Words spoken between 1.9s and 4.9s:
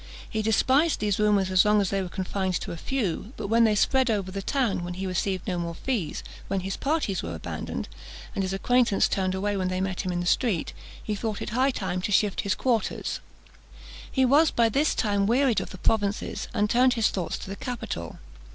they were confined to a few; but when they spread over the town,